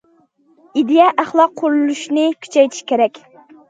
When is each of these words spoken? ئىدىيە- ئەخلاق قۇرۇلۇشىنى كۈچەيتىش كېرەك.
ئىدىيە- 0.79 1.11
ئەخلاق 1.25 1.55
قۇرۇلۇشىنى 1.63 2.29
كۈچەيتىش 2.45 2.85
كېرەك. 2.93 3.27